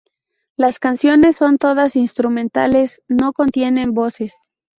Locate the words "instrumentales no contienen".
1.95-3.93